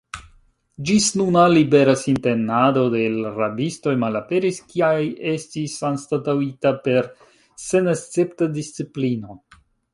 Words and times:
Ĝisnuna 0.89 1.43
libera 1.55 1.93
sintenado 2.03 2.85
de 2.95 3.03
l' 3.19 3.29
rabistoj 3.37 3.95
malaperis 4.05 4.59
kaj 4.73 4.91
estis 5.35 5.77
anstataŭita 5.93 6.75
per 6.89 7.13
senescepta 7.69 8.53
disciplino. 8.61 9.43